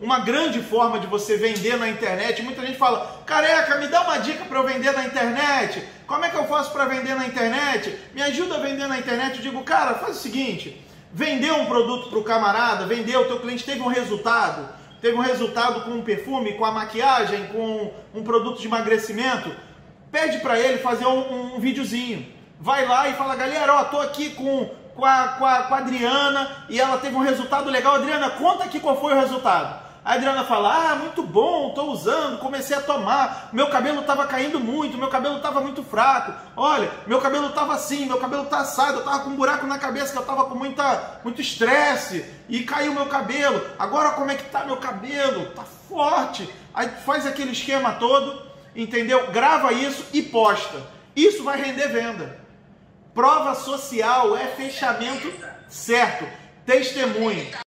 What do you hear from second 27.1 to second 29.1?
um resultado legal. Adriana, conta aqui qual